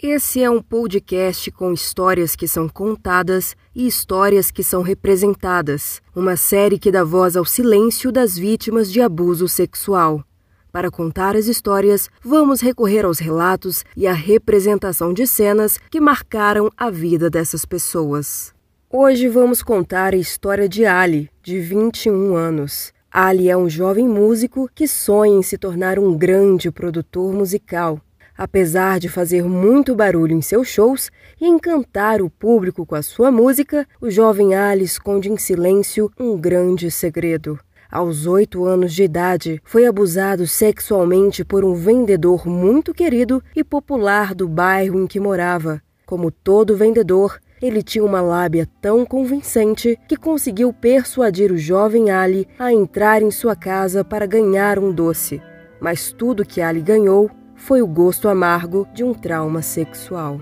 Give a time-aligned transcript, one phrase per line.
[0.00, 6.36] Esse é um podcast com histórias que são contadas e histórias que são representadas, uma
[6.36, 10.22] série que dá voz ao silêncio das vítimas de abuso sexual.
[10.70, 16.70] Para contar as histórias, vamos recorrer aos relatos e à representação de cenas que marcaram
[16.76, 18.54] a vida dessas pessoas.
[18.88, 22.92] Hoje vamos contar a história de Ali, de 21 anos.
[23.10, 28.00] Ali é um jovem músico que sonha em se tornar um grande produtor musical.
[28.38, 31.10] Apesar de fazer muito barulho em seus shows
[31.40, 36.38] e encantar o público com a sua música, o jovem Ali esconde em silêncio um
[36.38, 37.58] grande segredo.
[37.90, 44.36] Aos oito anos de idade, foi abusado sexualmente por um vendedor muito querido e popular
[44.36, 45.82] do bairro em que morava.
[46.06, 52.46] Como todo vendedor, ele tinha uma lábia tão convincente que conseguiu persuadir o jovem Ali
[52.56, 55.42] a entrar em sua casa para ganhar um doce.
[55.80, 57.28] Mas tudo que Ali ganhou
[57.58, 60.40] foi o gosto amargo de um trauma sexual.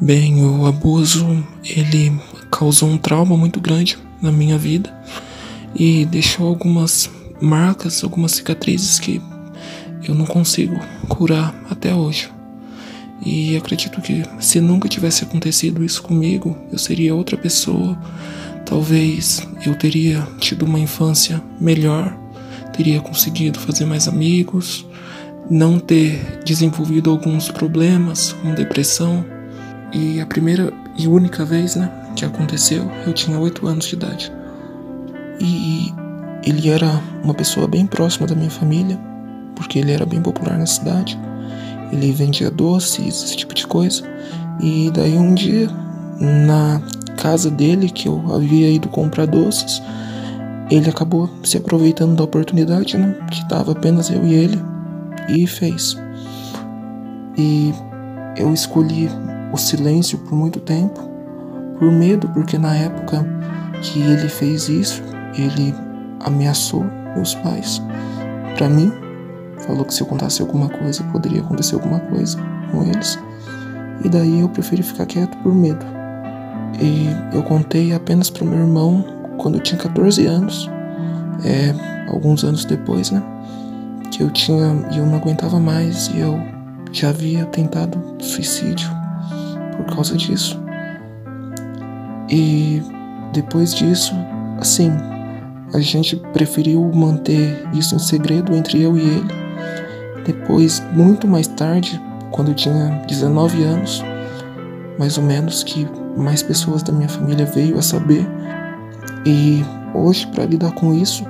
[0.00, 2.18] Bem, o abuso ele
[2.50, 4.90] causou um trauma muito grande na minha vida
[5.74, 9.20] e deixou algumas marcas, algumas cicatrizes que
[10.08, 12.30] eu não consigo curar até hoje.
[13.24, 17.98] E acredito que se nunca tivesse acontecido isso comigo, eu seria outra pessoa.
[18.64, 22.16] Talvez eu teria tido uma infância melhor,
[22.72, 24.86] teria conseguido fazer mais amigos,
[25.50, 29.24] não ter desenvolvido alguns problemas como depressão.
[29.92, 34.32] E a primeira e única vez, né, que aconteceu, eu tinha 8 anos de idade.
[35.40, 35.92] E
[36.44, 38.98] ele era uma pessoa bem próxima da minha família,
[39.56, 41.18] porque ele era bem popular na cidade.
[41.90, 44.02] Ele vendia doces, esse tipo de coisa.
[44.60, 45.68] E daí um dia,
[46.46, 46.80] na
[47.16, 49.82] casa dele, que eu havia ido comprar doces,
[50.70, 53.16] ele acabou se aproveitando da oportunidade, né?
[53.30, 54.62] Que tava apenas eu e ele,
[55.30, 55.96] e fez.
[57.36, 57.72] E
[58.36, 59.08] eu escolhi
[59.52, 61.00] o silêncio por muito tempo,
[61.78, 63.26] por medo, porque na época
[63.82, 65.02] que ele fez isso,
[65.34, 65.74] ele
[66.20, 67.82] ameaçou meus pais.
[68.56, 68.92] Para mim,
[69.60, 72.38] falou que se eu contasse alguma coisa, poderia acontecer alguma coisa
[72.70, 73.18] com eles.
[74.04, 75.84] E daí eu preferi ficar quieto por medo.
[76.80, 79.04] E eu contei apenas para meu irmão
[79.38, 80.70] quando eu tinha 14 anos,
[81.44, 81.74] é,
[82.08, 83.22] alguns anos depois, né?
[84.10, 86.38] Que eu tinha e eu não aguentava mais e eu
[86.92, 88.90] já havia tentado suicídio
[89.76, 90.60] por causa disso.
[92.28, 92.82] E
[93.32, 94.14] depois disso,
[94.58, 94.90] assim,
[95.72, 99.28] a gente preferiu manter isso em segredo entre eu e ele.
[100.24, 102.00] Depois, muito mais tarde,
[102.30, 104.04] quando eu tinha 19 anos,
[104.98, 108.26] mais ou menos, que mais pessoas da minha família veio a saber.
[109.24, 111.24] E hoje, para lidar com isso,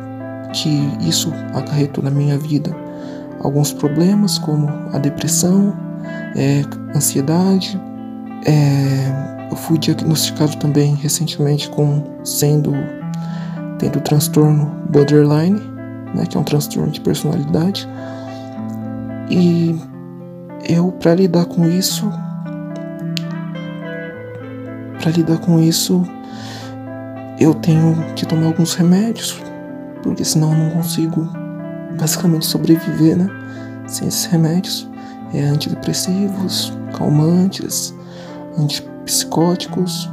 [0.52, 0.68] que
[1.00, 2.74] isso acarretou na minha vida
[3.40, 5.76] alguns problemas, como a depressão,
[6.36, 6.62] é,
[6.94, 7.80] ansiedade.
[8.46, 12.72] É, eu fui diagnosticado também recentemente com sendo
[13.78, 15.58] tendo transtorno borderline,
[16.14, 17.88] né, que é um transtorno de personalidade.
[19.30, 19.74] E
[20.68, 22.10] eu para lidar com isso,
[25.00, 26.04] para lidar com isso,
[27.38, 29.40] eu tenho que tomar alguns remédios,
[30.02, 31.28] porque senão eu não consigo
[31.98, 33.28] basicamente sobreviver, né?
[33.86, 34.88] Sem esses remédios.
[35.32, 37.94] É antidepressivos, calmantes,
[38.58, 40.10] antipsicóticos.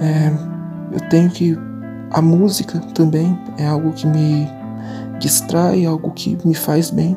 [0.00, 0.32] É,
[0.92, 1.58] eu tenho que
[2.10, 4.48] a música também é algo que me
[5.18, 7.16] distrai, algo que me faz bem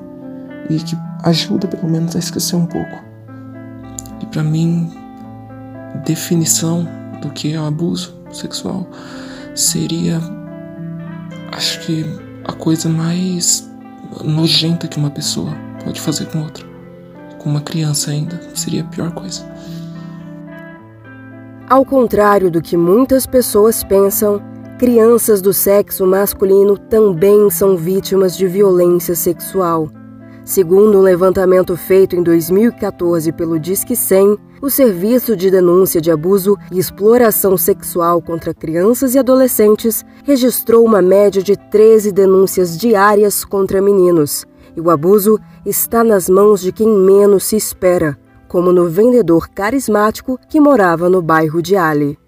[0.70, 3.04] e que ajuda pelo menos a esquecer um pouco.
[4.22, 4.92] E para mim,
[6.06, 6.88] definição
[7.22, 8.88] do que é o abuso sexual
[9.56, 10.20] seria,
[11.62, 12.04] acho que
[12.44, 13.70] a coisa mais
[14.24, 15.52] nojenta que uma pessoa
[15.86, 16.66] pode fazer com outra.
[17.38, 19.46] Com uma criança ainda, seria a pior coisa.
[21.70, 24.42] Ao contrário do que muitas pessoas pensam,
[24.80, 29.88] crianças do sexo masculino também são vítimas de violência sexual.
[30.44, 36.56] Segundo um levantamento feito em 2014 pelo Disque 100, o Serviço de Denúncia de Abuso
[36.72, 43.82] e Exploração Sexual contra Crianças e Adolescentes registrou uma média de 13 denúncias diárias contra
[43.82, 44.46] meninos.
[44.76, 48.18] E o abuso está nas mãos de quem menos se espera,
[48.48, 52.21] como no vendedor carismático que morava no bairro de Ali.